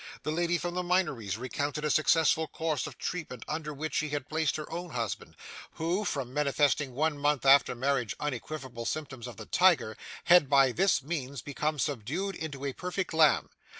The 0.23 0.31
lady 0.31 0.57
from 0.57 0.73
the 0.73 0.81
Minories 0.81 1.37
recounted 1.37 1.85
a 1.85 1.91
successful 1.91 2.47
course 2.47 2.87
of 2.87 2.97
treatment 2.97 3.45
under 3.47 3.71
which 3.71 3.93
she 3.93 4.09
had 4.09 4.27
placed 4.27 4.55
her 4.55 4.67
own 4.73 4.89
husband, 4.89 5.35
who, 5.73 6.05
from 6.05 6.33
manifesting 6.33 6.93
one 6.95 7.19
month 7.19 7.45
after 7.45 7.75
marriage 7.75 8.15
unequivocal 8.19 8.87
symptoms 8.87 9.27
of 9.27 9.37
the 9.37 9.45
tiger, 9.45 9.95
had 10.23 10.49
by 10.49 10.71
this 10.71 11.03
means 11.03 11.43
become 11.43 11.77
subdued 11.77 12.33
into 12.35 12.65
a 12.65 12.73
perfect 12.73 13.13
lamb. 13.13 13.49